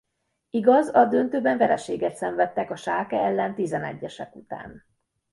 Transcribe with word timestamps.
Igaz 0.49 0.87
a 0.95 1.05
döntőben 1.05 1.57
vereséget 1.57 2.15
szenvedtek 2.15 2.69
a 2.71 2.75
Schalke 2.75 3.17
ellen 3.19 3.55
tizenegyesek 3.55 4.35
után. 4.35 4.85